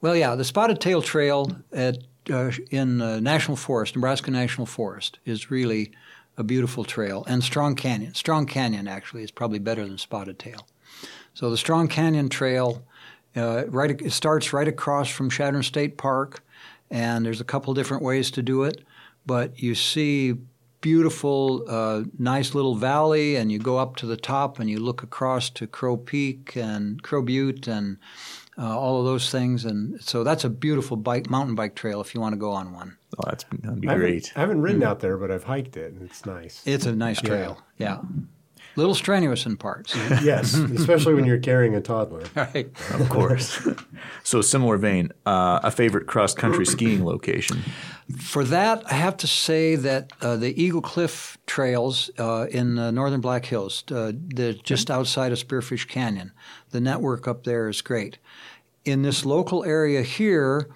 [0.00, 1.98] well, yeah, the Spotted Tail Trail at
[2.30, 5.92] uh, in uh, National Forest, Nebraska National Forest, is really
[6.36, 8.14] a beautiful trail, and Strong Canyon.
[8.14, 10.66] Strong Canyon actually is probably better than Spotted Tail.
[11.34, 12.84] So the Strong Canyon Trail,
[13.36, 16.44] uh, right, it starts right across from Chadron State Park,
[16.90, 18.84] and there's a couple different ways to do it,
[19.26, 20.34] but you see
[20.80, 25.02] beautiful, uh, nice little valley, and you go up to the top and you look
[25.02, 27.96] across to Crow Peak and Crow Butte and
[28.58, 32.14] uh, all of those things, and so that's a beautiful bike mountain bike trail if
[32.14, 32.96] you want to go on one.
[33.18, 34.32] Oh, that's that'd be I haven't- great.
[34.36, 36.62] I haven't ridden out there, but I've hiked it, and it's nice.
[36.66, 37.98] It's a nice trail, yeah.
[38.76, 39.94] Little strenuous in parts.
[40.22, 42.24] yes, especially when you're carrying a toddler.
[42.34, 42.66] right.
[42.90, 43.66] Of course.
[44.24, 47.62] so, similar vein, uh, a favorite cross country skiing location.
[48.18, 52.90] For that, I have to say that uh, the Eagle Cliff trails uh, in the
[52.90, 54.12] northern Black Hills, uh,
[54.62, 56.32] just outside of Spearfish Canyon,
[56.70, 58.18] the network up there is great.
[58.84, 60.68] In this local area here,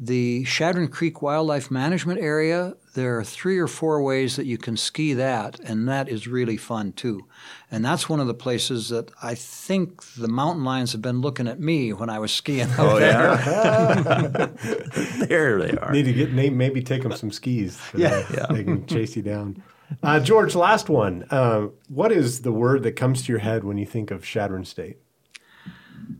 [0.00, 4.76] the Chadron Creek Wildlife Management Area, there are three or four ways that you can
[4.76, 7.26] ski that, and that is really fun too.
[7.68, 11.48] And that's one of the places that I think the mountain lions have been looking
[11.48, 12.68] at me when I was skiing.
[12.78, 14.46] Oh, yeah?
[15.26, 15.90] there they are.
[15.92, 17.76] Need to get maybe take them some skis.
[17.76, 18.10] So Yeah.
[18.22, 18.46] that Yeah.
[18.54, 19.62] they can chase you down.
[20.02, 21.24] Uh, George, last one.
[21.30, 24.64] Uh, what is the word that comes to your head when you think of Chadron
[24.64, 24.98] State?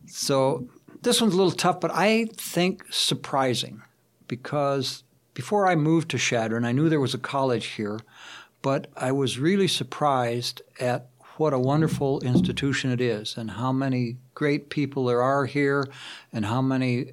[0.07, 0.66] So
[1.03, 3.83] this one's a little tough, but I think surprising
[4.27, 8.01] because before I moved to Chadron, I knew there was a college here,
[8.63, 14.17] but I was really surprised at what a wonderful institution it is and how many
[14.35, 15.89] great people there are here
[16.33, 17.13] and how many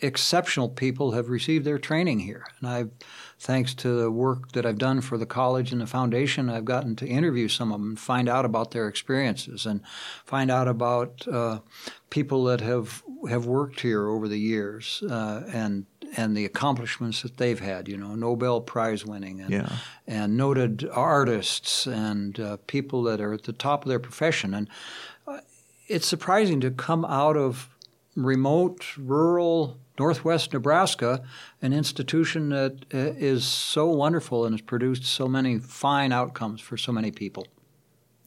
[0.00, 2.46] exceptional people have received their training here.
[2.60, 2.90] And I've,
[3.38, 6.94] thanks to the work that I've done for the college and the foundation, I've gotten
[6.96, 9.80] to interview some of them and find out about their experiences and
[10.24, 11.60] find out about uh,
[12.10, 17.36] people that have have worked here over the years uh, and and the accomplishments that
[17.38, 17.88] they've had.
[17.88, 19.68] You know, Nobel Prize winning and Yeah.
[20.06, 24.54] and noted artists and uh, people that are at the top of their profession.
[24.54, 24.68] And
[25.26, 25.40] uh,
[25.88, 27.68] it's surprising to come out of
[28.16, 31.22] remote, rural northwest Nebraska,
[31.62, 36.76] an institution that uh, is so wonderful and has produced so many fine outcomes for
[36.76, 37.46] so many people.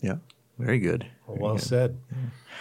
[0.02, 0.18] Yeah.
[0.58, 1.06] Very good.
[1.28, 1.98] Well, well said.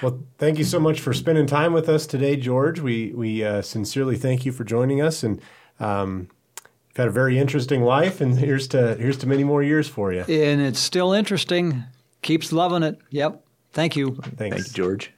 [0.02, 2.80] Well, thank you so much for spending time with us today, George.
[2.80, 5.40] We we uh, sincerely thank you for joining us, and
[5.80, 6.28] um,
[6.88, 8.20] you've had a very interesting life.
[8.20, 10.22] And here's to here's to many more years for you.
[10.22, 11.84] And it's still interesting.
[12.22, 12.98] Keeps loving it.
[13.10, 13.44] Yep.
[13.72, 14.14] Thank you.
[14.14, 14.56] Thanks.
[14.56, 15.12] Thank you, George.